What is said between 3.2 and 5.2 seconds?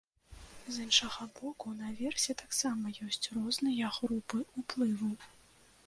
розныя групы ўплыву.